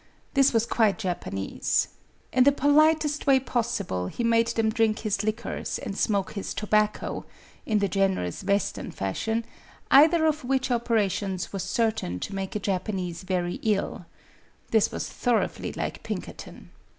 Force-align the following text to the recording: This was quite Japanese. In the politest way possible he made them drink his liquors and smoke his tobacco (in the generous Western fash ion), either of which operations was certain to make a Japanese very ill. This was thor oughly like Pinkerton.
This 0.33 0.51
was 0.51 0.65
quite 0.65 0.97
Japanese. 0.97 1.89
In 2.33 2.43
the 2.43 2.51
politest 2.51 3.27
way 3.27 3.39
possible 3.39 4.07
he 4.07 4.23
made 4.23 4.47
them 4.47 4.71
drink 4.71 4.97
his 5.01 5.23
liquors 5.23 5.77
and 5.77 5.95
smoke 5.95 6.31
his 6.33 6.55
tobacco 6.55 7.23
(in 7.67 7.77
the 7.77 7.87
generous 7.87 8.43
Western 8.43 8.89
fash 8.89 9.27
ion), 9.27 9.45
either 9.91 10.25
of 10.25 10.43
which 10.43 10.71
operations 10.71 11.53
was 11.53 11.61
certain 11.61 12.19
to 12.21 12.33
make 12.33 12.55
a 12.55 12.59
Japanese 12.59 13.21
very 13.21 13.59
ill. 13.61 14.07
This 14.71 14.91
was 14.91 15.07
thor 15.07 15.43
oughly 15.43 15.71
like 15.77 16.01
Pinkerton. 16.01 16.71